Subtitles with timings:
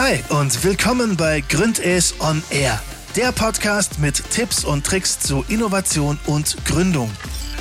[0.00, 2.80] Hi und willkommen bei Gründes on Air,
[3.16, 7.10] der Podcast mit Tipps und Tricks zu Innovation und Gründung.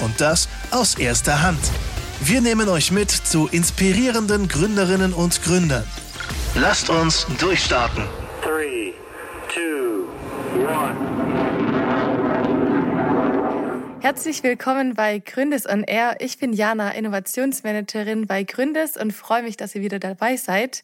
[0.03, 1.57] Und das aus erster Hand.
[2.21, 5.83] Wir nehmen euch mit zu inspirierenden Gründerinnen und Gründern.
[6.53, 8.03] Lasst uns durchstarten.
[8.43, 8.93] 3,
[9.55, 9.61] 2,
[13.97, 14.03] 1.
[14.03, 16.17] Herzlich willkommen bei Gründes on Air.
[16.19, 20.83] Ich bin Jana, Innovationsmanagerin bei Gründes und freue mich, dass ihr wieder dabei seid.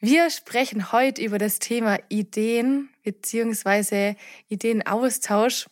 [0.00, 4.16] Wir sprechen heute über das Thema Ideen bzw.
[4.48, 5.66] Ideenaustausch.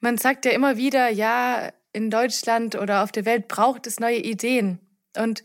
[0.00, 4.18] Man sagt ja immer wieder, ja, in Deutschland oder auf der Welt braucht es neue
[4.18, 4.78] Ideen.
[5.16, 5.42] Und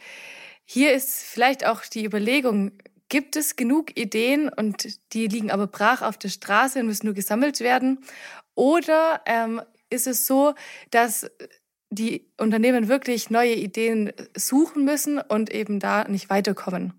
[0.63, 2.72] hier ist vielleicht auch die Überlegung,
[3.09, 7.16] gibt es genug Ideen und die liegen aber brach auf der Straße und müssen nur
[7.16, 8.00] gesammelt werden?
[8.55, 10.53] Oder ähm, ist es so,
[10.91, 11.30] dass
[11.89, 16.94] die Unternehmen wirklich neue Ideen suchen müssen und eben da nicht weiterkommen?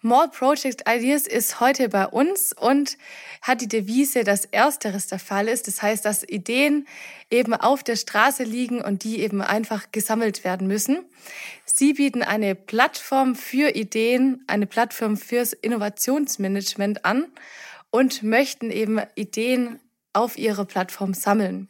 [0.00, 2.96] More Project Ideas ist heute bei uns und
[3.42, 5.66] hat die Devise, dass ersteres der Fall ist.
[5.66, 6.86] Das heißt, dass Ideen
[7.30, 11.04] eben auf der Straße liegen und die eben einfach gesammelt werden müssen.
[11.64, 17.26] Sie bieten eine Plattform für Ideen, eine Plattform fürs Innovationsmanagement an
[17.90, 19.80] und möchten eben Ideen
[20.12, 21.68] auf ihre Plattform sammeln.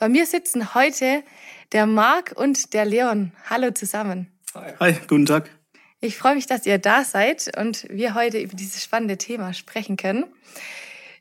[0.00, 1.22] Bei mir sitzen heute
[1.70, 3.32] der Marc und der Leon.
[3.48, 4.32] Hallo zusammen.
[4.54, 5.61] Hi, Hi guten Tag.
[6.04, 9.96] Ich freue mich, dass ihr da seid und wir heute über dieses spannende Thema sprechen
[9.96, 10.24] können.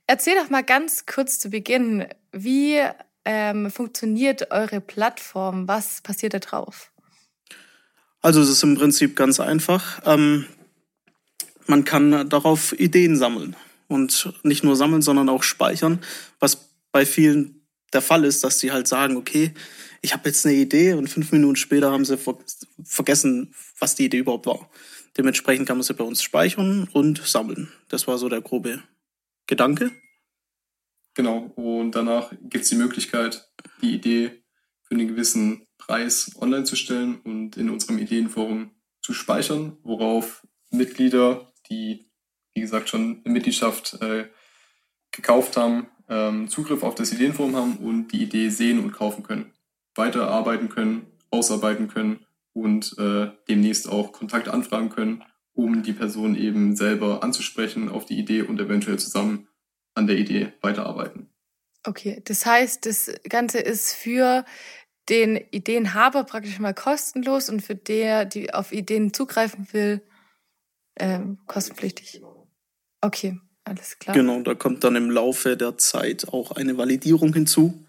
[0.07, 2.79] Erzähl doch mal ganz kurz zu Beginn, wie
[3.23, 5.67] ähm, funktioniert eure Plattform?
[5.67, 6.91] Was passiert da drauf?
[8.23, 10.01] Also es ist im Prinzip ganz einfach.
[10.03, 10.47] Ähm,
[11.67, 13.55] man kann darauf Ideen sammeln
[13.87, 15.99] und nicht nur sammeln, sondern auch speichern,
[16.39, 17.60] was bei vielen
[17.93, 19.53] der Fall ist, dass sie halt sagen, okay,
[20.01, 22.37] ich habe jetzt eine Idee und fünf Minuten später haben sie ver
[22.83, 24.69] vergessen, was die Idee überhaupt war.
[25.17, 27.71] Dementsprechend kann man sie bei uns speichern und sammeln.
[27.89, 28.81] Das war so der grobe
[29.45, 29.91] Gedanke.
[31.13, 33.49] Genau, und danach gibt es die Möglichkeit,
[33.81, 34.43] die Idee
[34.83, 38.71] für einen gewissen Preis online zu stellen und in unserem Ideenforum
[39.01, 42.09] zu speichern, worauf Mitglieder, die,
[42.53, 44.29] wie gesagt, schon eine Mitgliedschaft äh,
[45.11, 49.51] gekauft haben, ähm, Zugriff auf das Ideenforum haben und die Idee sehen und kaufen können
[49.95, 55.23] weiterarbeiten können, ausarbeiten können und äh, demnächst auch Kontakt anfragen können,
[55.53, 59.47] um die Person eben selber anzusprechen auf die Idee und eventuell zusammen
[59.93, 61.29] an der Idee weiterarbeiten.
[61.83, 64.45] Okay, das heißt, das Ganze ist für
[65.09, 70.01] den Ideenhaber praktisch mal kostenlos und für der, die auf Ideen zugreifen will,
[70.97, 72.21] ähm, kostenpflichtig.
[73.01, 74.15] Okay, alles klar.
[74.15, 77.85] Genau, da kommt dann im Laufe der Zeit auch eine Validierung hinzu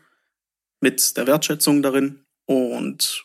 [0.81, 3.25] mit der Wertschätzung darin und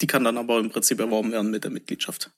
[0.00, 2.30] die kann dann aber im Prinzip erworben werden mit der Mitgliedschaft.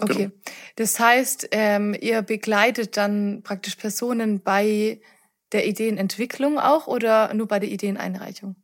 [0.00, 0.30] Okay, genau.
[0.76, 5.00] das heißt, ähm, ihr begleitet dann praktisch Personen bei
[5.52, 8.54] der Ideenentwicklung auch oder nur bei der Ideeneinreichung?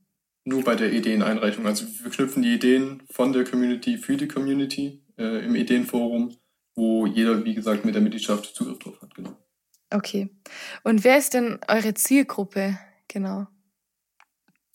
[0.45, 1.67] Nur bei der Ideeneinreichung.
[1.67, 6.37] Also wir knüpfen die Ideen von der Community für die Community äh, im Ideenforum,
[6.75, 9.15] wo jeder, wie gesagt, mit der Mitgliedschaft Zugriff drauf hat.
[9.15, 9.37] Genau.
[9.91, 10.31] Okay.
[10.83, 12.79] Und wer ist denn eure Zielgruppe?
[13.09, 13.47] Genau.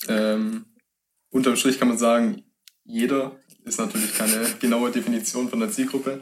[0.07, 0.65] Ähm,
[1.29, 2.43] unterm Strich kann man sagen,
[2.85, 6.21] jeder ist natürlich keine genaue Definition von der Zielgruppe.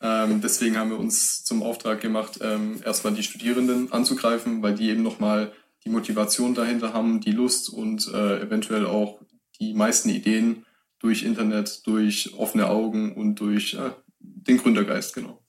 [0.00, 4.88] Ähm, deswegen haben wir uns zum Auftrag gemacht, ähm, erstmal die Studierenden anzugreifen, weil die
[4.88, 5.52] eben nochmal
[5.84, 9.20] die Motivation dahinter haben, die Lust und äh, eventuell auch
[9.60, 10.64] die meisten Ideen
[10.98, 13.90] durch Internet, durch offene Augen und durch äh,
[14.20, 15.42] den Gründergeist, genau.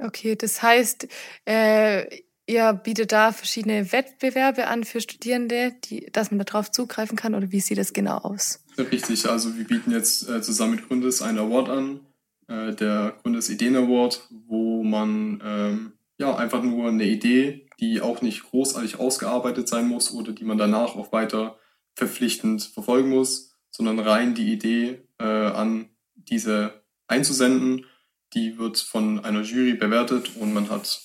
[0.00, 1.08] Okay, das heißt,
[1.44, 7.36] äh, Ihr bietet da verschiedene Wettbewerbe an für Studierende, die, dass man darauf zugreifen kann
[7.36, 8.64] oder wie sieht das genau aus?
[8.76, 12.00] Richtig, also wir bieten jetzt äh, zusammen mit Gründes einen Award an,
[12.48, 18.20] äh, der Gründes Ideen Award, wo man ähm, ja einfach nur eine Idee, die auch
[18.20, 21.56] nicht großartig ausgearbeitet sein muss oder die man danach auch weiter
[21.94, 27.86] verpflichtend verfolgen muss, sondern rein die Idee äh, an diese einzusenden.
[28.34, 31.00] Die wird von einer Jury bewertet und man hat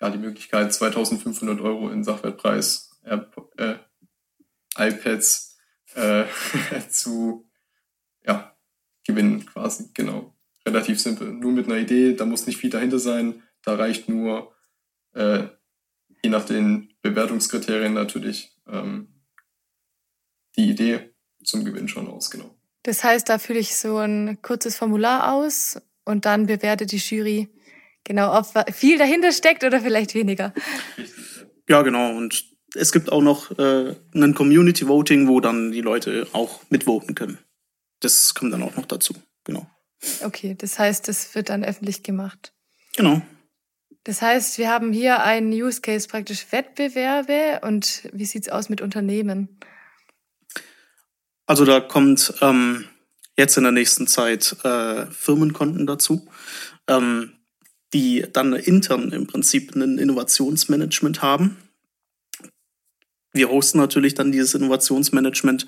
[0.00, 3.18] ja, die Möglichkeit, 2500 Euro in Sachwertpreis äh,
[3.56, 3.76] äh,
[4.76, 5.56] iPads
[5.94, 6.24] äh,
[6.90, 7.48] zu
[8.26, 8.56] ja,
[9.04, 10.34] gewinnen quasi, genau.
[10.66, 11.32] Relativ simpel.
[11.32, 13.42] Nur mit einer Idee, da muss nicht viel dahinter sein.
[13.62, 14.52] Da reicht nur,
[15.14, 15.44] äh,
[16.22, 19.22] je nach den Bewertungskriterien natürlich, ähm,
[20.56, 21.14] die Idee
[21.44, 22.56] zum Gewinn schon aus, genau.
[22.82, 27.50] Das heißt, da fülle ich so ein kurzes Formular aus und dann bewertet die Jury
[28.06, 30.54] Genau, ob viel dahinter steckt oder vielleicht weniger.
[31.68, 32.16] Ja, genau.
[32.16, 32.44] Und
[32.76, 37.38] es gibt auch noch äh, ein Community Voting, wo dann die Leute auch mitvoten können.
[37.98, 39.14] Das kommt dann auch noch dazu.
[39.42, 39.68] Genau.
[40.22, 42.52] Okay, das heißt, das wird dann öffentlich gemacht.
[42.96, 43.22] Genau.
[44.04, 48.80] Das heißt, wir haben hier einen Use Case praktisch Wettbewerbe und wie sieht's aus mit
[48.80, 49.58] Unternehmen?
[51.46, 52.84] Also da kommt ähm,
[53.36, 56.26] jetzt in der nächsten Zeit äh, Firmenkonten dazu,
[56.88, 57.32] ähm,
[57.92, 61.56] die dann intern im Prinzip ein Innovationsmanagement haben.
[63.32, 65.66] Wir hosten natürlich dann dieses Innovationsmanagement,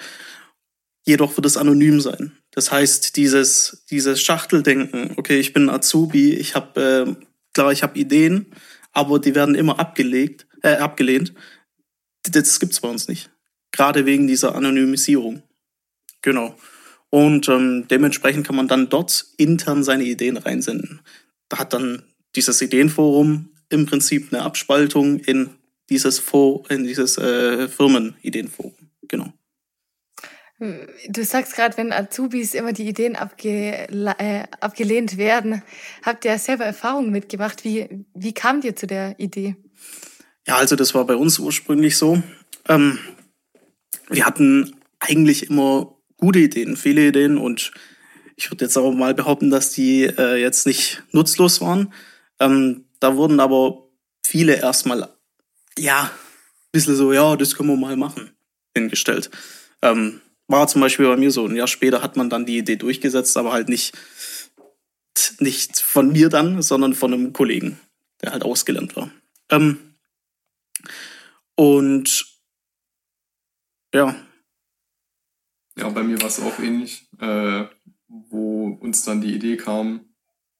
[1.06, 2.32] jedoch wird es anonym sein.
[2.50, 7.98] Das heißt, dieses, dieses Schachteldenken, okay, ich bin Azubi, ich habe, äh, klar, ich habe
[7.98, 8.46] Ideen,
[8.92, 11.34] aber die werden immer abgelegt, äh, abgelehnt.
[12.22, 13.30] Das gibt's bei uns nicht.
[13.70, 15.42] Gerade wegen dieser Anonymisierung.
[16.22, 16.56] Genau.
[17.10, 21.00] Und ähm, dementsprechend kann man dann dort intern seine Ideen reinsenden.
[21.48, 22.02] Da hat dann
[22.36, 25.50] dieses Ideenforum im Prinzip eine Abspaltung in
[25.88, 28.74] dieses, For in dieses äh, Firmenideenforum.
[29.08, 29.32] Genau.
[31.08, 33.86] Du sagst gerade, wenn Azubis immer die Ideen abge
[34.18, 35.62] äh, abgelehnt werden,
[36.02, 37.62] habt ihr selber Erfahrungen mitgemacht.
[37.64, 39.54] Wie, wie kamt ihr zu der Idee?
[40.48, 42.20] Ja, also das war bei uns ursprünglich so.
[42.68, 42.98] Ähm,
[44.08, 47.72] wir hatten eigentlich immer gute Ideen, viele Ideen und
[48.36, 51.92] ich würde jetzt auch mal behaupten, dass die äh, jetzt nicht nutzlos waren.
[52.38, 53.88] Ähm, da wurden aber
[54.24, 55.08] viele erstmal,
[55.76, 58.30] ja, ein bisschen so, ja, das können wir mal machen,
[58.76, 59.30] hingestellt.
[59.82, 61.46] Ähm, war zum Beispiel bei mir so.
[61.46, 63.96] Ein Jahr später hat man dann die Idee durchgesetzt, aber halt nicht,
[65.40, 67.78] nicht von mir dann, sondern von einem Kollegen,
[68.22, 69.10] der halt ausgelernt war.
[69.50, 69.94] Ähm,
[71.54, 72.26] und
[73.92, 74.14] ja,
[75.78, 77.64] ja, bei mir war es auch ähnlich, äh,
[78.08, 80.00] wo uns dann die Idee kam,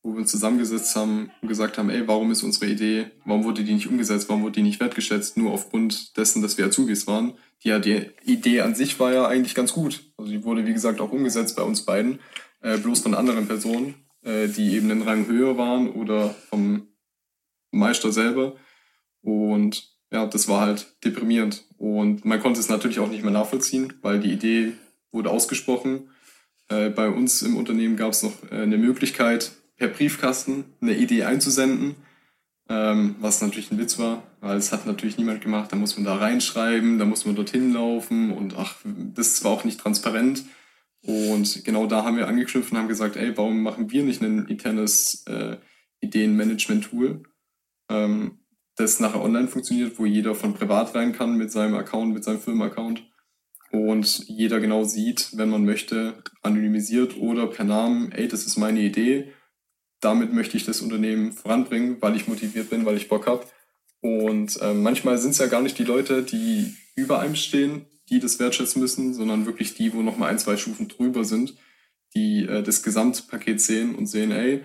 [0.03, 3.65] wo wir uns zusammengesetzt haben und gesagt haben, ey, warum ist unsere Idee, warum wurde
[3.65, 7.35] die nicht umgesetzt, warum wurde die nicht wertgeschätzt, nur aufgrund dessen, dass wir Azubis waren.
[7.65, 10.05] Die, ja, die Idee an sich war ja eigentlich ganz gut.
[10.17, 12.20] Also die wurde, wie gesagt, auch umgesetzt bei uns beiden,
[12.62, 16.88] äh, bloß von anderen Personen, äh, die eben einen Rang höher waren oder vom
[17.73, 18.56] Meister selber.
[19.20, 21.65] Und ja, das war halt deprimierend.
[21.76, 24.73] Und man konnte es natürlich auch nicht mehr nachvollziehen, weil die Idee
[25.12, 26.10] wurde ausgesprochen.
[26.69, 31.25] Äh, bei uns im Unternehmen gab es noch äh, eine Möglichkeit, per Briefkasten eine Idee
[31.25, 31.94] einzusenden,
[32.69, 35.72] ähm, was natürlich ein Witz war, weil es hat natürlich niemand gemacht.
[35.72, 39.64] Da muss man da reinschreiben, da muss man dorthin laufen und ach, das war auch
[39.64, 40.44] nicht transparent.
[41.02, 44.46] Und genau da haben wir angeknüpft und haben gesagt, ey, warum machen wir nicht ein
[44.46, 45.56] internes äh,
[46.00, 47.22] Ideenmanagement-Tool,
[47.88, 48.38] ähm,
[48.76, 52.40] das nachher online funktioniert, wo jeder von privat rein kann mit seinem Account, mit seinem
[52.40, 53.02] Firmenaccount
[53.70, 58.81] und jeder genau sieht, wenn man möchte, anonymisiert oder per Namen, ey, das ist meine
[58.81, 59.32] Idee,
[60.00, 63.44] damit möchte ich das Unternehmen voranbringen, weil ich motiviert bin, weil ich Bock habe.
[64.00, 68.20] Und äh, manchmal sind es ja gar nicht die Leute, die über einem stehen, die
[68.20, 71.55] das wertschätzen müssen, sondern wirklich die, wo nochmal ein, zwei Stufen drüber sind,
[72.15, 74.62] die äh, das Gesamtpaket sehen und sehen, ey,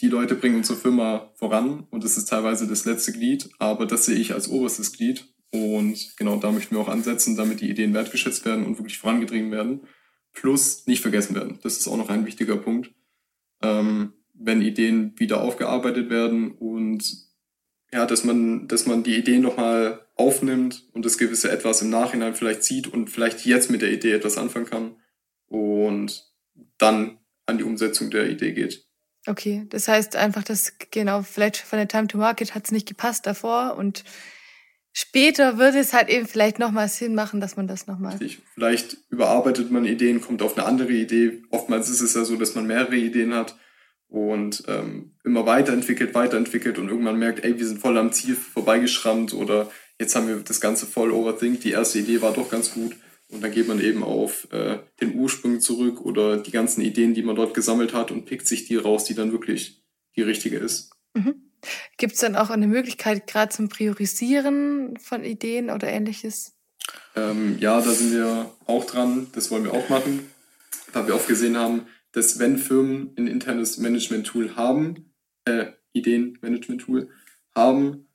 [0.00, 1.86] die Leute bringen unsere Firma voran.
[1.90, 6.16] Und das ist teilweise das letzte Glied, aber das sehe ich als oberstes Glied und
[6.16, 9.82] genau da möchten wir auch ansetzen, damit die Ideen wertgeschätzt werden und wirklich vorangetrieben werden.
[10.32, 11.58] Plus nicht vergessen werden.
[11.62, 12.90] Das ist auch noch ein wichtiger Punkt.
[13.60, 17.04] Ähm, wenn Ideen wieder aufgearbeitet werden und
[17.92, 22.34] ja, dass man, dass man die Ideen nochmal aufnimmt und das gewisse etwas im Nachhinein
[22.34, 24.96] vielleicht sieht und vielleicht jetzt mit der Idee etwas anfangen kann
[25.48, 26.32] und
[26.78, 28.86] dann an die Umsetzung der Idee geht.
[29.26, 32.88] Okay, das heißt einfach, dass genau, vielleicht von der Time to Market hat es nicht
[32.88, 34.02] gepasst davor und
[34.92, 38.18] später würde es halt eben vielleicht nochmal Sinn machen, dass man das nochmal.
[38.54, 41.42] Vielleicht überarbeitet man Ideen, kommt auf eine andere Idee.
[41.50, 43.56] Oftmals ist es ja so, dass man mehrere Ideen hat
[44.08, 49.32] und ähm, immer weiterentwickelt, weiterentwickelt und irgendwann merkt, ey, wir sind voll am Ziel vorbeigeschrammt
[49.32, 51.60] oder jetzt haben wir das Ganze voll overthink.
[51.62, 52.96] Die erste Idee war doch ganz gut.
[53.28, 57.22] Und dann geht man eben auf äh, den Ursprung zurück oder die ganzen Ideen, die
[57.22, 59.82] man dort gesammelt hat und pickt sich die raus, die dann wirklich
[60.16, 60.90] die richtige ist.
[61.14, 61.51] Mhm.
[61.96, 66.52] Gibt es dann auch eine Möglichkeit, gerade zum Priorisieren von Ideen oder ähnliches?
[67.14, 69.28] Ähm, ja, da sind wir auch dran.
[69.34, 70.30] Das wollen wir auch machen.
[70.92, 75.14] Da wir oft gesehen haben, dass wenn Firmen ein internes Management-Tool haben,
[75.44, 77.08] äh, Ideen-Management-Tool
[77.54, 78.08] haben,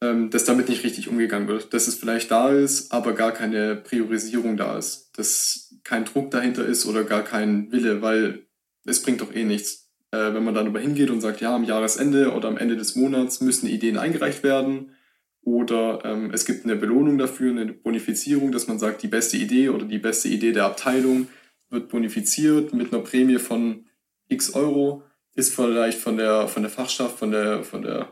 [0.00, 1.74] ähm, dass damit nicht richtig umgegangen wird.
[1.74, 5.10] Dass es vielleicht da ist, aber gar keine Priorisierung da ist.
[5.16, 8.46] Dass kein Druck dahinter ist oder gar kein Wille, weil
[8.84, 11.64] es bringt doch eh nichts äh, wenn man dann aber hingeht und sagt, ja, am
[11.64, 14.94] Jahresende oder am Ende des Monats müssen Ideen eingereicht werden
[15.42, 19.70] oder ähm, es gibt eine Belohnung dafür, eine Bonifizierung, dass man sagt, die beste Idee
[19.70, 21.28] oder die beste Idee der Abteilung
[21.70, 23.86] wird bonifiziert mit einer Prämie von
[24.28, 25.02] x Euro,
[25.34, 28.08] ist vielleicht von der, von der Fachschaft, von der, von der,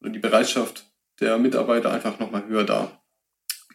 [0.00, 3.00] oder die Bereitschaft der Mitarbeiter einfach nochmal höher da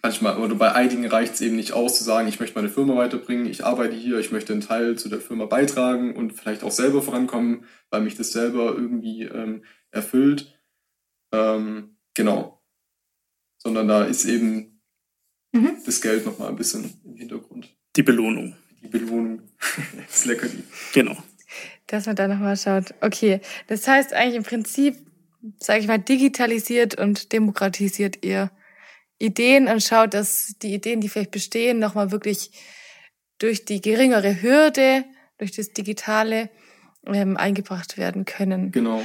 [0.01, 2.95] manchmal oder bei einigen reicht es eben nicht aus zu sagen, ich möchte meine Firma
[2.95, 6.71] weiterbringen, ich arbeite hier, ich möchte einen Teil zu der Firma beitragen und vielleicht auch
[6.71, 10.59] selber vorankommen, weil mich das selber irgendwie ähm, erfüllt.
[11.31, 12.61] Ähm, genau.
[13.57, 14.81] Sondern da ist eben
[15.51, 15.77] mhm.
[15.85, 17.69] das Geld nochmal ein bisschen im Hintergrund.
[17.95, 18.55] Die Belohnung.
[18.81, 19.43] Die Belohnung.
[20.07, 20.63] das Leckerli.
[20.93, 21.15] Genau.
[21.87, 22.93] Dass man da nochmal schaut.
[23.01, 24.95] Okay, das heißt eigentlich im Prinzip,
[25.59, 28.49] sage ich mal, digitalisiert und demokratisiert ihr
[29.21, 32.51] Ideen und schaut, dass die Ideen, die vielleicht bestehen, nochmal wirklich
[33.39, 35.05] durch die geringere Hürde,
[35.37, 36.49] durch das Digitale
[37.05, 38.71] ähm, eingebracht werden können.
[38.71, 39.03] Genau.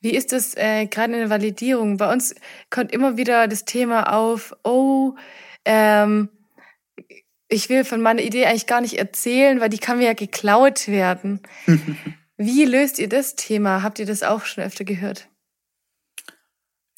[0.00, 1.96] Wie ist das äh, gerade in der Validierung?
[1.96, 2.34] Bei uns
[2.70, 5.14] kommt immer wieder das Thema auf, oh,
[5.64, 6.28] ähm,
[7.48, 10.88] ich will von meiner Idee eigentlich gar nicht erzählen, weil die kann mir ja geklaut
[10.88, 11.40] werden.
[12.36, 13.82] Wie löst ihr das Thema?
[13.82, 15.28] Habt ihr das auch schon öfter gehört?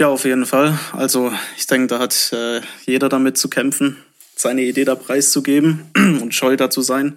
[0.00, 0.76] Ja, auf jeden Fall.
[0.92, 3.96] Also ich denke, da hat äh, jeder damit zu kämpfen,
[4.34, 7.16] seine Idee da preiszugeben und scheu da zu sein.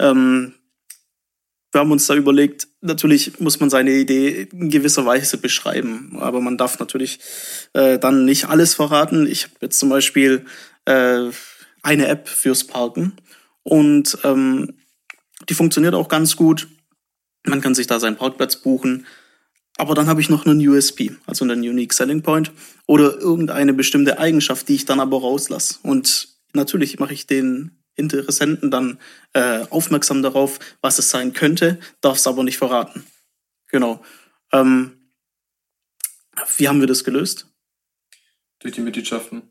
[0.00, 0.54] Ähm,
[1.70, 6.40] wir haben uns da überlegt, natürlich muss man seine Idee in gewisser Weise beschreiben, aber
[6.40, 7.20] man darf natürlich
[7.74, 9.26] äh, dann nicht alles verraten.
[9.26, 10.44] Ich habe jetzt zum Beispiel
[10.86, 11.26] äh,
[11.82, 13.12] eine App fürs Parken
[13.62, 14.74] und ähm,
[15.48, 16.68] die funktioniert auch ganz gut.
[17.46, 19.06] Man kann sich da seinen Parkplatz buchen.
[19.78, 22.50] Aber dann habe ich noch einen USP, also einen Unique Selling Point
[22.86, 25.78] oder irgendeine bestimmte Eigenschaft, die ich dann aber rauslasse.
[25.82, 28.98] Und natürlich mache ich den Interessenten dann
[29.34, 33.06] äh, aufmerksam darauf, was es sein könnte, darf es aber nicht verraten.
[33.68, 34.02] Genau.
[34.52, 35.12] Ähm,
[36.56, 37.46] wie haben wir das gelöst?
[38.58, 39.42] Durch die Mitgliedschaften.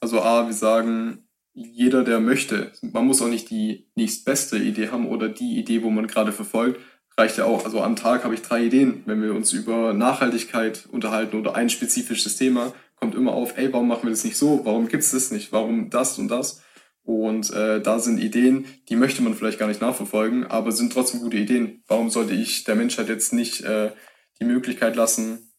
[0.00, 5.08] Also A, wir sagen, jeder, der möchte, man muss auch nicht die nächstbeste Idee haben
[5.08, 6.80] oder die Idee, wo man gerade verfolgt,
[7.18, 7.64] reicht ja auch.
[7.64, 9.02] Also am Tag habe ich drei Ideen.
[9.06, 13.88] Wenn wir uns über Nachhaltigkeit unterhalten oder ein spezifisches Thema, kommt immer auf, ey, warum
[13.88, 14.64] machen wir das nicht so?
[14.64, 15.52] Warum gibt es das nicht?
[15.52, 16.62] Warum das und das?
[17.02, 21.20] Und äh, da sind Ideen, die möchte man vielleicht gar nicht nachverfolgen, aber sind trotzdem
[21.20, 21.84] gute Ideen.
[21.86, 23.92] Warum sollte ich der Menschheit jetzt nicht äh,
[24.40, 25.52] die Möglichkeit lassen,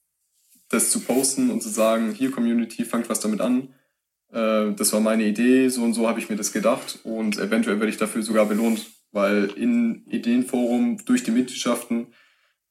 [0.70, 3.74] das zu posten und zu sagen, hier Community, fangt was damit an.
[4.32, 7.80] Äh, das war meine Idee, so und so habe ich mir das gedacht und eventuell
[7.80, 8.86] werde ich dafür sogar belohnt,
[9.18, 12.14] weil in Ideenforum durch die Mitgliedschaften,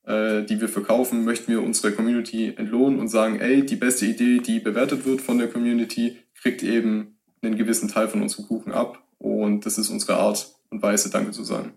[0.04, 4.38] äh, die wir verkaufen, möchten wir unsere Community entlohnen und sagen, ey, die beste Idee,
[4.38, 9.02] die bewertet wird von der Community, kriegt eben einen gewissen Teil von unserem Kuchen ab.
[9.18, 11.72] Und das ist unsere Art und Weise, Danke zu sagen.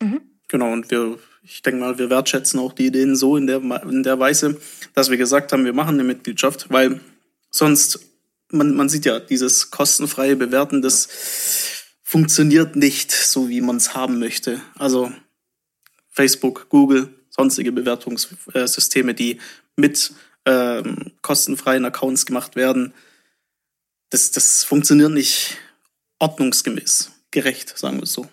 [0.00, 0.22] Mhm.
[0.48, 4.02] Genau, und wir, ich denke mal, wir wertschätzen auch die Ideen so in der, in
[4.02, 4.58] der Weise,
[4.94, 7.00] dass wir gesagt haben, wir machen eine Mitgliedschaft, weil
[7.50, 8.00] sonst,
[8.50, 11.75] man, man sieht ja, dieses kostenfreie Bewerten, das
[12.06, 14.62] funktioniert nicht so, wie man es haben möchte.
[14.78, 15.12] Also
[16.08, 19.40] Facebook, Google, sonstige Bewertungssysteme, die
[19.74, 20.12] mit
[20.44, 22.94] ähm, kostenfreien Accounts gemacht werden,
[24.10, 25.58] das, das funktioniert nicht
[26.20, 28.28] ordnungsgemäß, gerecht, sagen wir es so.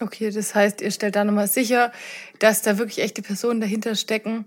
[0.00, 1.92] Okay, das heißt, ihr stellt da nochmal sicher,
[2.40, 4.46] dass da wirklich echte Personen dahinter stecken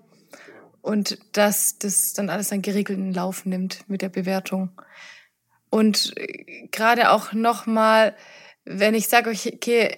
[0.81, 4.69] und dass das dann alles einen geregelten Lauf nimmt mit der Bewertung.
[5.69, 8.15] Und äh, gerade auch nochmal,
[8.65, 9.97] wenn ich sage, okay,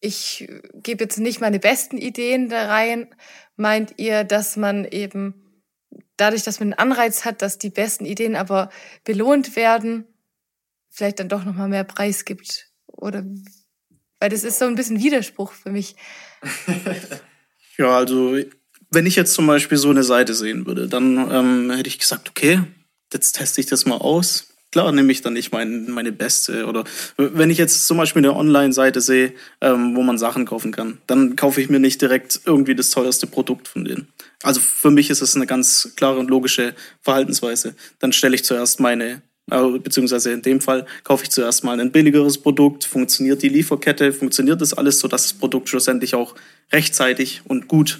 [0.00, 3.14] ich gebe jetzt nicht meine besten Ideen da rein,
[3.56, 5.46] meint ihr, dass man eben
[6.16, 8.70] dadurch, dass man einen Anreiz hat, dass die besten Ideen aber
[9.04, 10.06] belohnt werden,
[10.90, 12.70] vielleicht dann doch nochmal mehr Preis gibt.
[12.86, 13.24] Oder
[14.20, 15.96] weil das ist so ein bisschen Widerspruch für mich.
[17.78, 18.38] ja, also
[18.90, 22.30] wenn ich jetzt zum Beispiel so eine Seite sehen würde, dann ähm, hätte ich gesagt,
[22.30, 22.62] okay,
[23.12, 24.55] jetzt teste ich das mal aus.
[24.76, 26.66] Klar nehme ich dann nicht mein, meine beste.
[26.66, 26.84] Oder
[27.16, 31.34] wenn ich jetzt zum Beispiel eine Online-Seite sehe, ähm, wo man Sachen kaufen kann, dann
[31.34, 34.08] kaufe ich mir nicht direkt irgendwie das teuerste Produkt von denen.
[34.42, 37.74] Also für mich ist es eine ganz klare und logische Verhaltensweise.
[38.00, 41.90] Dann stelle ich zuerst meine, äh, beziehungsweise in dem Fall kaufe ich zuerst mal ein
[41.90, 46.34] billigeres Produkt, funktioniert die Lieferkette, funktioniert das alles, sodass das Produkt schlussendlich auch
[46.70, 47.98] rechtzeitig und gut,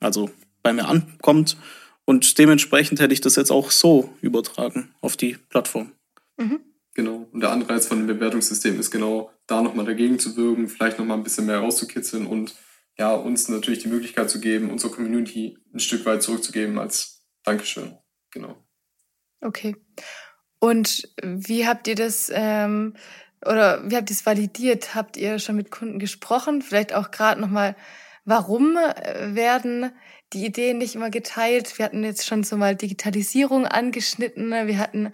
[0.00, 0.28] also
[0.62, 1.56] bei mir ankommt.
[2.04, 5.92] Und dementsprechend hätte ich das jetzt auch so übertragen auf die Plattform.
[6.40, 6.60] Mhm.
[6.94, 7.28] Genau.
[7.32, 11.16] Und der Anreiz von dem Bewertungssystem ist genau, da nochmal dagegen zu wirken, vielleicht nochmal
[11.16, 12.54] ein bisschen mehr rauszukitzeln und
[12.98, 17.96] ja, uns natürlich die Möglichkeit zu geben, unserer Community ein Stück weit zurückzugeben als Dankeschön.
[18.32, 18.56] Genau.
[19.40, 19.76] Okay.
[20.58, 22.94] Und wie habt ihr das ähm,
[23.46, 24.94] oder wie habt ihr es validiert?
[24.94, 26.60] Habt ihr schon mit Kunden gesprochen?
[26.60, 27.74] Vielleicht auch gerade nochmal,
[28.24, 29.92] warum äh, werden
[30.32, 31.78] die Ideen nicht immer geteilt?
[31.78, 34.50] Wir hatten jetzt schon so mal Digitalisierung angeschnitten.
[34.50, 35.12] Wir hatten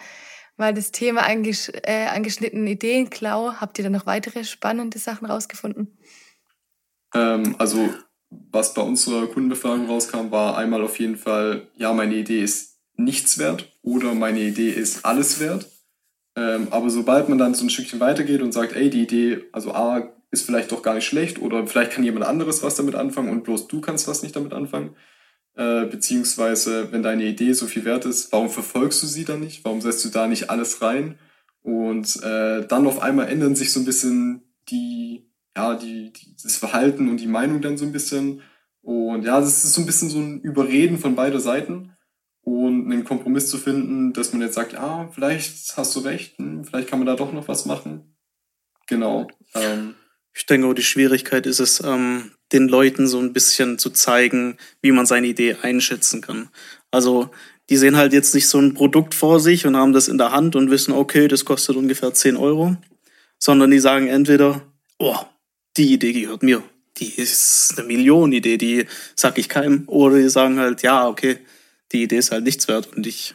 [0.57, 3.55] mal das Thema angesch äh, angeschnitten Ideenklau.
[3.55, 5.97] Habt ihr da noch weitere spannende Sachen rausgefunden?
[7.15, 7.89] Ähm, also
[8.31, 13.39] was bei unserer Kundenbefragung rauskam, war einmal auf jeden Fall, ja, meine Idee ist nichts
[13.39, 15.71] wert oder meine Idee ist alles wert.
[16.37, 19.73] Ähm, aber sobald man dann so ein Stückchen weitergeht und sagt, ey, die Idee, also
[19.73, 23.31] A, ist vielleicht doch gar nicht schlecht oder vielleicht kann jemand anderes was damit anfangen
[23.31, 24.97] und bloß du kannst was nicht damit anfangen,
[25.57, 29.65] Äh, beziehungsweise, wenn deine Idee so viel wert ist, warum verfolgst du sie dann nicht?
[29.65, 31.19] Warum setzt du da nicht alles rein?
[31.63, 36.57] Und äh, dann auf einmal ändern sich so ein bisschen die, ja, die, die, das
[36.57, 38.43] Verhalten und die Meinung dann so ein bisschen.
[38.83, 41.97] Und ja, das ist so ein bisschen so ein Überreden von beider Seiten
[42.43, 46.65] und einen Kompromiss zu finden, dass man jetzt sagt, ah, vielleicht hast du recht, hm,
[46.65, 48.15] vielleicht kann man da doch noch was machen.
[48.87, 49.27] Genau.
[49.55, 49.95] Ähm,
[50.37, 54.93] ich denke, die Schwierigkeit ist es, ähm, den Leuten so ein bisschen zu zeigen, wie
[54.93, 56.51] man seine Idee einschätzen kann.
[56.91, 57.31] Also
[57.71, 60.33] die sehen halt jetzt nicht so ein Produkt vor sich und haben das in der
[60.33, 62.77] Hand und wissen, okay, das kostet ungefähr 10 Euro,
[63.39, 64.63] sondern die sagen entweder,
[64.99, 65.17] oh,
[65.77, 66.63] die Idee gehört mir,
[66.99, 71.39] die ist eine Millionenidee, die sag ich keinem, oder die sagen halt, ja, okay,
[71.93, 73.35] die Idee ist halt nichts wert und ich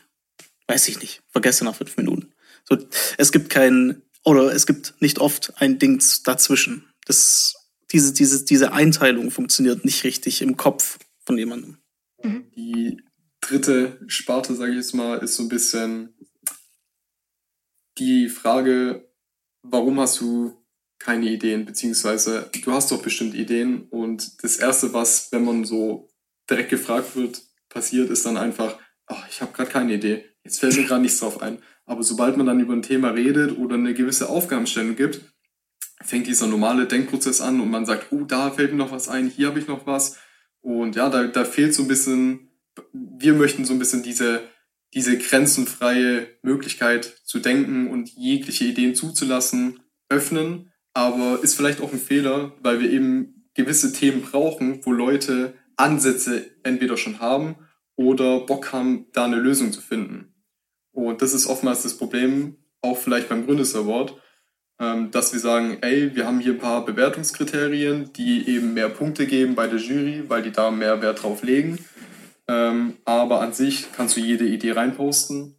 [0.68, 2.32] weiß ich nicht, vergesse nach fünf Minuten.
[2.70, 2.78] So,
[3.18, 6.86] es gibt kein, oder es gibt nicht oft ein Ding dazwischen.
[7.12, 11.76] Das, diese, diese, diese Einteilung funktioniert nicht richtig im Kopf von jemandem.
[12.24, 12.50] Mhm.
[12.56, 13.02] Die
[13.42, 16.14] dritte Sparte, sage ich jetzt mal, ist so ein bisschen
[17.98, 19.12] die Frage,
[19.62, 20.64] warum hast du
[21.00, 26.10] keine Ideen, beziehungsweise du hast doch bestimmt Ideen und das Erste, was, wenn man so
[26.50, 30.78] direkt gefragt wird, passiert, ist dann einfach, oh, ich habe gerade keine Idee, jetzt fällt
[30.78, 31.62] mir gerade nichts drauf ein.
[31.84, 35.20] Aber sobald man dann über ein Thema redet oder eine gewisse Aufgabenstellung gibt,
[36.04, 39.30] fängt dieser normale Denkprozess an und man sagt, oh, da fällt mir noch was ein,
[39.30, 40.18] hier habe ich noch was.
[40.62, 42.52] Und ja, da, da fehlt so ein bisschen,
[42.94, 44.42] wir möchten so ein bisschen diese,
[44.94, 49.80] diese grenzenfreie Möglichkeit zu denken und jegliche Ideen zuzulassen,
[50.10, 50.72] öffnen.
[50.94, 56.46] Aber ist vielleicht auch ein Fehler, weil wir eben gewisse Themen brauchen, wo Leute Ansätze
[56.64, 57.56] entweder schon haben
[57.96, 60.34] oder Bock haben, da eine Lösung zu finden.
[60.92, 64.16] Und das ist oftmals das Problem, auch vielleicht beim Gründers Award,
[65.12, 69.54] dass wir sagen, ey, wir haben hier ein paar Bewertungskriterien, die eben mehr Punkte geben
[69.54, 71.78] bei der Jury, weil die da mehr Wert drauf legen.
[72.48, 75.56] Ähm, aber an sich kannst du jede Idee reinposten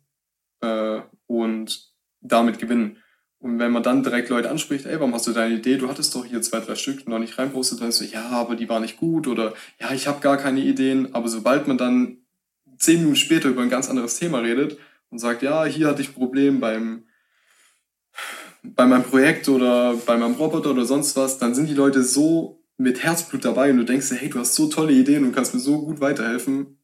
[0.61, 2.99] äh, und damit gewinnen.
[3.39, 5.77] Und wenn man dann direkt Leute anspricht, ey, warum hast du deine Idee?
[5.77, 8.55] Du hattest doch hier zwei, drei Stück noch nicht reinpostet, dann ist so, ja, aber
[8.55, 11.15] die war nicht gut oder ja, ich habe gar keine Ideen.
[11.15, 12.19] Aber sobald man dann
[12.79, 14.79] zehn Minuten später über ein ganz anderes Thema redet
[15.11, 17.05] und sagt, ja, hier hatte ich ein Problem beim,
[18.63, 22.63] bei meinem Projekt oder bei meinem Roboter oder sonst was, dann sind die Leute so
[22.79, 25.61] mit Herzblut dabei und du denkst, hey, du hast so tolle Ideen und kannst mir
[25.61, 26.79] so gut weiterhelfen.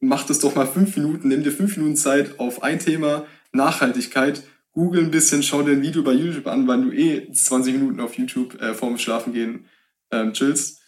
[0.00, 4.42] Mach das doch mal fünf Minuten, nimm dir fünf Minuten Zeit auf ein Thema Nachhaltigkeit
[4.74, 8.00] google ein bisschen, schau dir ein Video bei YouTube an, weil du eh 20 Minuten
[8.00, 9.66] auf YouTube äh, vorm Schlafengehen
[10.10, 10.80] ähm, chillst.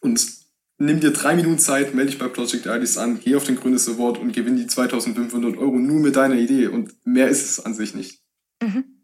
[0.00, 0.26] Und
[0.78, 3.88] nimm dir drei Minuten Zeit, melde dich bei Project IDs an, geh auf den Gründes
[3.88, 6.68] Award und gewinn die 2500 Euro nur mit deiner Idee.
[6.68, 8.22] Und mehr ist es an sich nicht.
[8.62, 8.95] Mhm.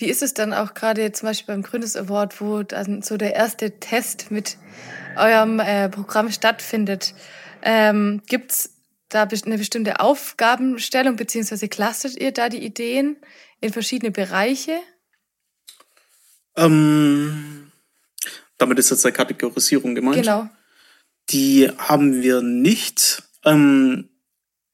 [0.00, 3.34] Wie ist es dann auch gerade zum Beispiel beim Gründes Award, wo dann so der
[3.34, 4.56] erste Test mit
[5.14, 7.14] eurem äh, Programm stattfindet?
[7.60, 8.70] Ähm, gibt's
[9.10, 13.16] da eine bestimmte Aufgabenstellung, beziehungsweise clustert ihr da die Ideen
[13.60, 14.78] in verschiedene Bereiche?
[16.56, 17.70] Ähm,
[18.56, 20.16] damit ist jetzt eine Kategorisierung gemeint.
[20.16, 20.48] Genau.
[21.28, 23.22] Die haben wir nicht.
[23.44, 24.08] Ähm,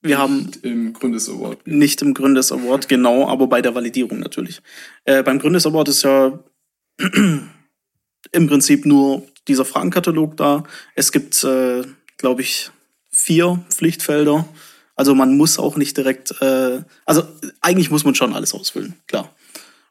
[0.06, 1.66] wir nicht haben im Gründes Award.
[1.66, 4.60] Nicht im Gründes Award, genau, aber bei der Validierung natürlich.
[5.04, 6.38] Äh, beim Gründes Award ist ja
[8.32, 10.64] im Prinzip nur dieser Fragenkatalog da.
[10.94, 11.82] Es gibt, äh,
[12.18, 12.70] glaube ich,
[13.10, 14.46] vier Pflichtfelder.
[14.94, 17.22] Also man muss auch nicht direkt, äh, also
[17.60, 19.34] eigentlich muss man schon alles ausfüllen, klar,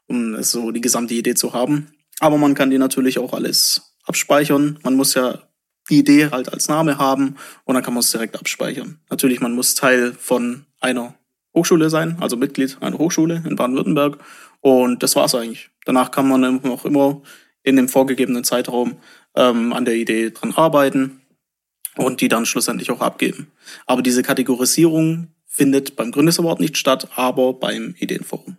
[0.06, 1.92] um so die gesamte Idee zu haben.
[2.18, 4.78] Aber man kann die natürlich auch alles abspeichern.
[4.82, 5.45] Man muss ja
[5.88, 8.98] die Idee halt als Name haben und dann kann man es direkt abspeichern.
[9.10, 11.14] Natürlich, man muss Teil von einer
[11.54, 14.18] Hochschule sein, also Mitglied einer Hochschule in Baden-Württemberg.
[14.60, 15.70] Und das war's eigentlich.
[15.84, 17.22] Danach kann man auch immer
[17.62, 18.98] in dem vorgegebenen Zeitraum
[19.34, 21.20] ähm, an der Idee dran arbeiten
[21.96, 23.50] und die dann schlussendlich auch abgeben.
[23.86, 28.58] Aber diese Kategorisierung findet beim Gründers Award nicht statt, aber beim Ideenforum.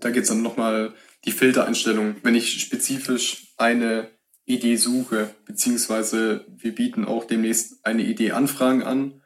[0.00, 0.92] Da geht's dann nochmal
[1.24, 2.16] die Filtereinstellung.
[2.22, 4.08] Wenn ich spezifisch eine
[4.44, 9.22] Idee suche, beziehungsweise wir bieten auch demnächst eine Idee Anfragen an.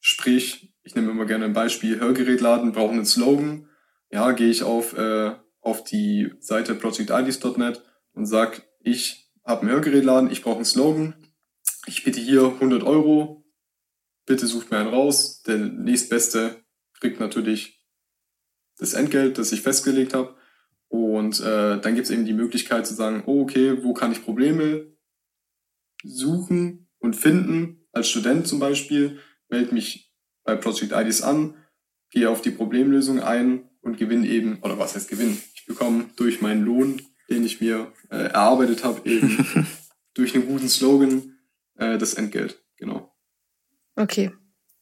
[0.00, 3.68] Sprich, ich nehme immer gerne ein Beispiel, Hörgerätladen brauchen einen Slogan.
[4.10, 7.82] Ja, gehe ich auf, äh, auf die Seite projectids.net
[8.14, 11.14] und sag, ich habe einen Hörgerätladen, ich brauche einen Slogan
[11.86, 13.44] ich bitte hier 100 Euro,
[14.26, 15.42] bitte sucht mir einen raus.
[15.42, 16.64] Der nächstbeste
[16.98, 17.84] kriegt natürlich
[18.78, 20.36] das Entgelt, das ich festgelegt habe.
[20.92, 24.22] Und äh, dann gibt es eben die Möglichkeit zu sagen, oh, okay, wo kann ich
[24.22, 24.92] Probleme
[26.04, 27.86] suchen und finden?
[27.92, 30.12] Als Student zum Beispiel, melde mich
[30.44, 31.54] bei Project IDs an,
[32.10, 35.40] gehe auf die Problemlösung ein und gewinne eben, oder was heißt gewinnen?
[35.54, 37.00] Ich bekomme durch meinen Lohn,
[37.30, 39.66] den ich mir äh, erarbeitet habe, eben
[40.12, 41.38] durch einen guten Slogan
[41.76, 43.16] äh, das Entgelt, genau.
[43.96, 44.30] Okay,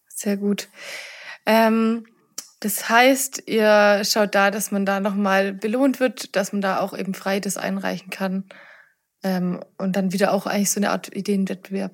[0.08, 0.68] sehr gut.
[1.46, 2.04] Ähm,
[2.60, 6.96] das heißt, ihr schaut da, dass man da nochmal belohnt wird, dass man da auch
[6.96, 8.44] eben frei das einreichen kann
[9.22, 11.92] ähm, und dann wieder auch eigentlich so eine Art Ideenwettbewerb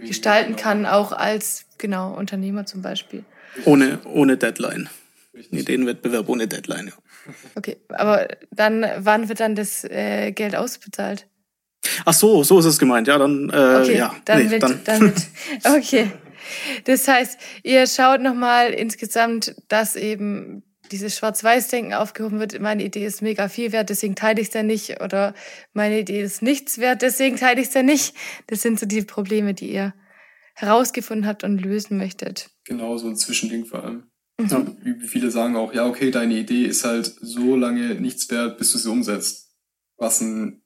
[0.00, 0.62] gestalten genau.
[0.62, 3.24] kann, auch als genau Unternehmer zum Beispiel.
[3.64, 4.88] Ohne, ohne Deadline.
[5.32, 5.60] Richtig.
[5.60, 6.92] Ideenwettbewerb ohne Deadline, ja.
[7.54, 11.28] Okay, aber dann, wann wird dann das äh, Geld ausbezahlt?
[12.04, 13.06] Ach so, so ist es gemeint.
[13.06, 14.14] Ja, dann, äh, okay, ja.
[14.24, 14.80] Dann, nee, mit, dann.
[14.84, 15.14] dann mit.
[15.64, 16.10] Okay.
[16.84, 22.58] Das heißt, ihr schaut nochmal insgesamt, dass eben dieses Schwarz-Weiß-Denken aufgehoben wird.
[22.60, 25.00] Meine Idee ist mega viel wert, deswegen teile ich es ja nicht.
[25.00, 25.34] Oder
[25.72, 28.14] meine Idee ist nichts wert, deswegen teile ich es ja nicht.
[28.48, 29.94] Das sind so die Probleme, die ihr
[30.54, 32.50] herausgefunden habt und lösen möchtet.
[32.64, 34.10] Genau, so ein Zwischending vor allem.
[34.38, 34.76] Mhm.
[34.82, 38.72] Wie viele sagen auch, ja, okay, deine Idee ist halt so lange nichts wert, bis
[38.72, 39.54] du sie umsetzt.
[39.96, 40.62] Was ein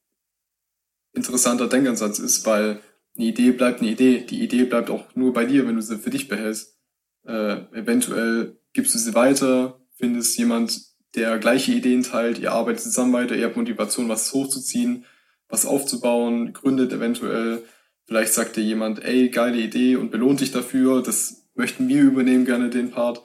[1.12, 2.80] interessanter Denkansatz ist, weil
[3.16, 4.20] eine Idee bleibt eine Idee.
[4.20, 6.78] Die Idee bleibt auch nur bei dir, wenn du sie für dich behältst.
[7.26, 10.80] Äh, eventuell gibst du sie weiter, findest jemand,
[11.14, 15.04] der gleiche Ideen teilt, ihr arbeitet zusammen weiter, ihr habt Motivation, was hochzuziehen,
[15.48, 17.62] was aufzubauen, gründet eventuell.
[18.06, 21.02] Vielleicht sagt dir jemand, ey, geile Idee und belohnt dich dafür.
[21.02, 23.22] Das möchten wir übernehmen gerne den Part.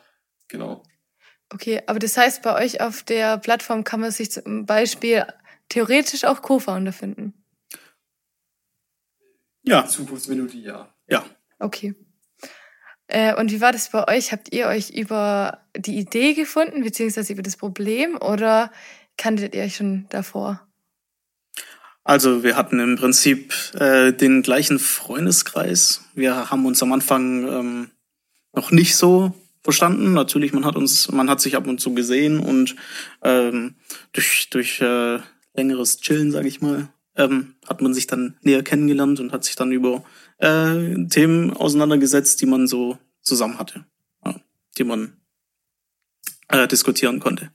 [0.47, 0.83] Genau.
[1.51, 5.25] Okay, aber das heißt, bei euch auf der Plattform kann man sich zum Beispiel
[5.67, 7.33] theoretisch auch Co-Founder finden.
[9.69, 9.85] Ja.
[9.85, 10.93] Zukunftsmelodie, ja.
[11.07, 11.25] Ja.
[11.59, 11.95] Okay.
[13.07, 14.31] Äh, und wie war das bei euch?
[14.31, 18.71] Habt ihr euch über die Idee gefunden, beziehungsweise über das Problem, oder
[19.17, 20.61] kanntet ihr euch schon davor?
[22.03, 26.01] Also wir hatten im Prinzip äh, den gleichen Freundeskreis.
[26.15, 27.91] Wir haben uns am Anfang ähm,
[28.53, 30.13] noch nicht so verstanden.
[30.13, 32.75] Natürlich, man hat uns, man hat sich ab und zu gesehen und
[33.23, 33.75] ähm,
[34.13, 35.19] durch durch äh,
[35.53, 39.55] längeres Chillen, sage ich mal, ähm, hat man sich dann näher kennengelernt und hat sich
[39.55, 40.03] dann über
[40.37, 43.85] äh, Themen auseinandergesetzt, die man so zusammen hatte,
[44.25, 44.35] ja,
[44.77, 45.17] die man
[46.47, 47.51] äh, diskutieren konnte.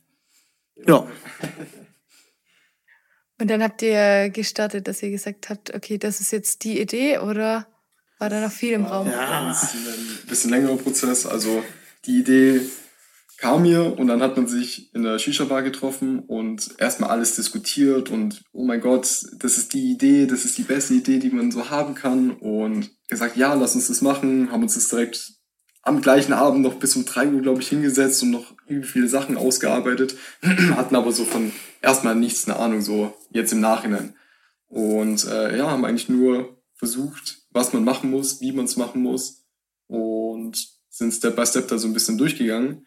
[0.86, 1.06] Ja.
[3.40, 7.18] Und dann habt ihr gestartet, dass ihr gesagt habt, okay, das ist jetzt die Idee
[7.18, 7.66] oder
[8.18, 9.08] war da noch viel im Raum?
[9.10, 11.26] Ja, das ist ein bisschen längerer Prozess.
[11.26, 11.64] Also
[12.06, 12.60] die Idee
[13.44, 18.10] kam mir und dann hat man sich in der Shisha-Bar getroffen und erstmal alles diskutiert
[18.10, 19.02] und oh mein Gott,
[19.36, 22.90] das ist die Idee, das ist die beste Idee, die man so haben kann und
[23.06, 25.34] gesagt, ja, lass uns das machen, haben uns das direkt
[25.82, 29.36] am gleichen Abend noch bis um drei Uhr, glaube ich, hingesetzt und noch viele Sachen
[29.36, 30.16] ausgearbeitet,
[30.74, 31.52] hatten aber so von
[31.82, 34.14] erstmal nichts eine Ahnung, so jetzt im Nachhinein.
[34.68, 39.02] Und äh, ja, haben eigentlich nur versucht, was man machen muss, wie man es machen
[39.02, 39.44] muss
[39.86, 42.86] und sind Step by Step da so ein bisschen durchgegangen.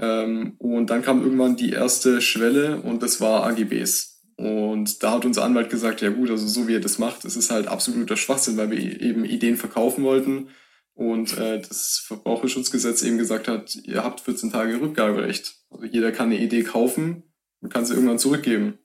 [0.00, 4.22] Ähm, und dann kam irgendwann die erste Schwelle und das war AGBs.
[4.36, 7.36] Und da hat unser Anwalt gesagt, ja gut, also so wie er das macht, das
[7.36, 10.48] ist halt absoluter Schwachsinn, weil wir eben Ideen verkaufen wollten
[10.94, 15.56] und äh, das Verbraucherschutzgesetz eben gesagt hat, ihr habt 14 Tage Rückgaberecht.
[15.68, 17.22] Also jeder kann eine Idee kaufen
[17.60, 18.78] und kann sie irgendwann zurückgeben.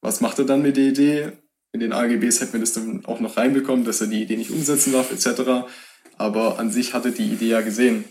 [0.00, 1.32] Was macht er dann mit der Idee?
[1.72, 4.50] In den AGBs hätten wir das dann auch noch reinbekommen, dass er die Idee nicht
[4.50, 5.70] umsetzen darf, etc.
[6.16, 8.04] Aber an sich hatte die Idee ja gesehen,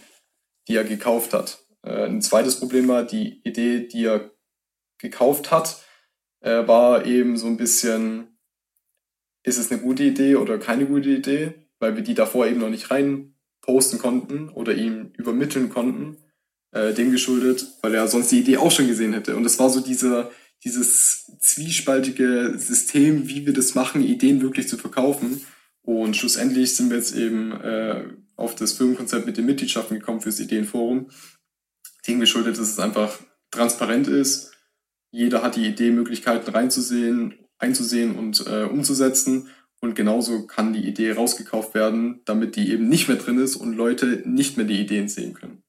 [0.68, 1.60] die er gekauft hat.
[1.84, 4.32] Äh, ein zweites Problem war, die Idee, die er
[4.98, 5.84] gekauft hat,
[6.42, 8.38] äh, war eben so ein bisschen,
[9.44, 12.70] ist es eine gute Idee oder keine gute Idee, weil wir die davor eben noch
[12.70, 16.18] nicht rein posten konnten oder ihm übermitteln konnten,
[16.72, 19.36] äh, dem geschuldet, weil er sonst die Idee auch schon gesehen hätte.
[19.36, 20.32] Und es war so dieser,
[20.64, 25.46] dieses zwiespaltige System, wie wir das machen, Ideen wirklich zu verkaufen.
[25.84, 28.04] Und schlussendlich sind wir jetzt eben äh,
[28.36, 31.10] auf das Firmenkonzept mit den Mitgliedschaften gekommen fürs Ideenforum.
[32.08, 33.20] Dem geschuldet, dass es einfach
[33.52, 34.52] transparent ist.
[35.12, 39.50] Jeder hat die Idee, Möglichkeiten reinzusehen, einzusehen und äh, umzusetzen.
[39.82, 43.76] Und genauso kann die Idee rausgekauft werden, damit die eben nicht mehr drin ist und
[43.76, 45.64] Leute nicht mehr die Ideen sehen können.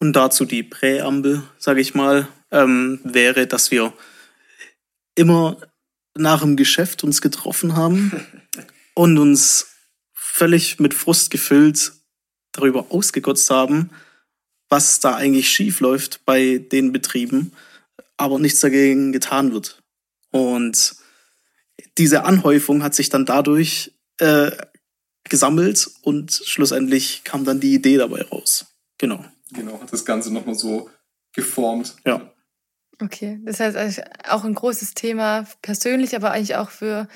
[0.00, 3.92] Und dazu die Präambel, sage ich mal, ähm, wäre, dass wir
[5.14, 5.58] immer
[6.16, 8.12] nach dem Geschäft uns getroffen haben
[8.94, 9.68] und uns
[10.12, 11.92] völlig mit Frust gefüllt
[12.52, 13.90] darüber ausgekotzt haben,
[14.68, 17.52] was da eigentlich schief läuft bei den Betrieben,
[18.16, 19.82] aber nichts dagegen getan wird.
[20.30, 20.96] Und
[21.98, 24.50] diese Anhäufung hat sich dann dadurch äh,
[25.24, 28.66] gesammelt und schlussendlich kam dann die Idee dabei raus.
[28.98, 29.24] Genau.
[29.52, 30.90] Genau, hat das Ganze nochmal so
[31.32, 31.96] geformt.
[32.04, 32.32] Ja.
[33.00, 37.08] Okay, das heißt auch ein großes Thema persönlich, aber eigentlich auch für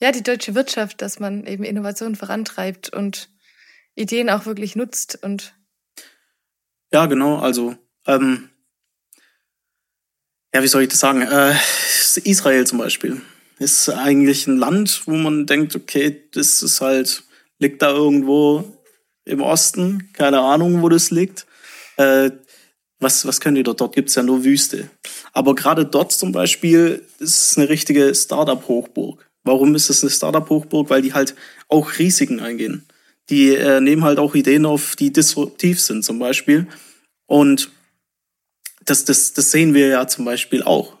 [0.00, 3.30] ja, die deutsche Wirtschaft, dass man eben Innovation vorantreibt und
[3.94, 5.54] Ideen auch wirklich nutzt und
[6.94, 7.38] ja, genau.
[7.38, 7.74] Also
[8.06, 8.50] ähm,
[10.54, 11.22] ja, wie soll ich das sagen?
[11.22, 11.54] Äh,
[12.22, 13.20] Israel zum Beispiel
[13.58, 17.24] ist eigentlich ein Land, wo man denkt, okay, das ist halt
[17.58, 18.64] liegt da irgendwo
[19.24, 21.46] im Osten, keine Ahnung, wo das liegt.
[21.96, 22.30] Äh,
[23.00, 23.80] was, was können die dort?
[23.80, 24.88] Dort gibt's ja nur Wüste.
[25.32, 29.28] Aber gerade dort zum Beispiel ist es eine richtige Startup-Hochburg.
[29.42, 30.90] Warum ist es eine Startup-Hochburg?
[30.90, 31.34] Weil die halt
[31.68, 32.86] auch Risiken eingehen.
[33.30, 36.66] Die äh, nehmen halt auch Ideen auf, die disruptiv sind zum Beispiel.
[37.26, 37.70] Und
[38.84, 40.98] das, das, das sehen wir ja zum Beispiel auch.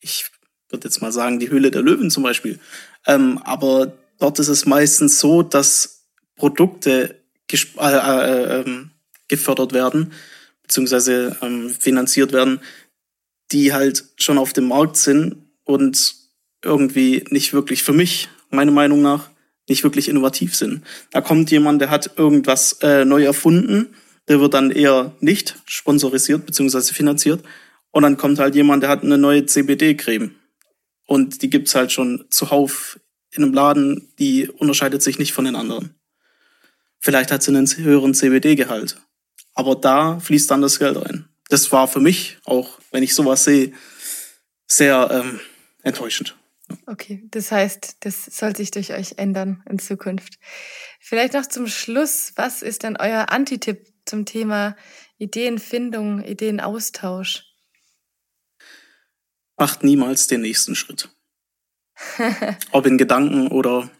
[0.00, 0.30] Ich
[0.70, 2.58] würde jetzt mal sagen, die Höhle der Löwen zum Beispiel.
[3.06, 8.90] Ähm, aber dort ist es meistens so, dass Produkte äh, äh, ähm,
[9.28, 10.12] gefördert werden,
[10.62, 12.60] beziehungsweise ähm, finanziert werden,
[13.52, 16.14] die halt schon auf dem Markt sind und
[16.62, 19.30] irgendwie nicht wirklich für mich, meiner Meinung nach,
[19.68, 20.84] nicht wirklich innovativ sind.
[21.10, 23.94] Da kommt jemand, der hat irgendwas äh, neu erfunden,
[24.28, 27.42] der wird dann eher nicht sponsorisiert beziehungsweise finanziert.
[27.90, 30.34] Und dann kommt halt jemand, der hat eine neue CBD-Creme.
[31.06, 33.00] Und die gibt's halt schon zuhauf
[33.30, 35.94] in einem Laden, die unterscheidet sich nicht von den anderen.
[37.00, 39.00] Vielleicht hat sie einen höheren CBD-Gehalt.
[39.54, 41.28] Aber da fließt dann das Geld rein.
[41.48, 43.72] Das war für mich, auch wenn ich sowas sehe,
[44.66, 45.40] sehr ähm,
[45.82, 46.36] enttäuschend.
[46.86, 50.38] Okay, das heißt, das soll sich durch euch ändern in Zukunft.
[51.00, 54.76] Vielleicht noch zum Schluss, was ist denn euer Antitipp zum Thema
[55.18, 57.44] Ideenfindung, Ideenaustausch?
[59.56, 61.08] Macht niemals den nächsten Schritt.
[62.72, 63.90] Ob in Gedanken oder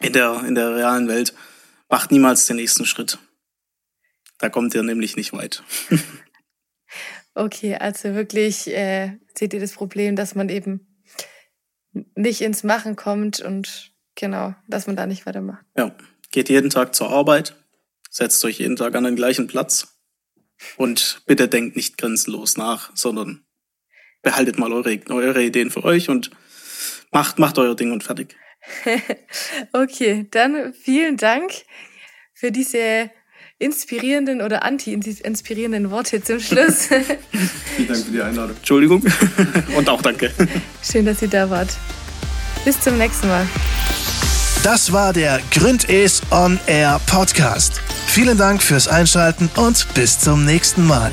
[0.00, 1.34] in der, in der realen Welt,
[1.88, 3.18] macht niemals den nächsten Schritt.
[4.38, 5.62] Da kommt ihr nämlich nicht weit.
[7.34, 10.89] okay, also wirklich äh, seht ihr das Problem, dass man eben
[12.14, 15.64] nicht ins Machen kommt und genau, dass man da nicht weitermacht.
[15.76, 15.94] Ja,
[16.30, 17.56] geht jeden Tag zur Arbeit,
[18.10, 19.98] setzt euch jeden Tag an den gleichen Platz
[20.76, 23.44] und bitte denkt nicht grenzenlos nach, sondern
[24.22, 26.30] behaltet mal eure, eure Ideen für euch und
[27.10, 28.36] macht, macht euer Ding und fertig.
[29.72, 31.52] okay, dann vielen Dank
[32.34, 33.10] für diese
[33.60, 36.88] inspirierenden oder anti-inspirierenden Worte zum Schluss.
[37.76, 38.56] Vielen Dank für die Einladung.
[38.56, 39.04] Entschuldigung.
[39.76, 40.32] Und auch danke.
[40.82, 41.68] Schön, dass ihr da wart.
[42.64, 43.46] Bis zum nächsten Mal.
[44.62, 47.80] Das war der Gründes On Air Podcast.
[48.06, 51.12] Vielen Dank fürs Einschalten und bis zum nächsten Mal.